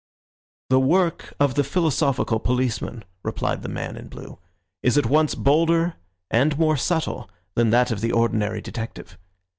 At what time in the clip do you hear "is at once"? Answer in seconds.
4.81-5.35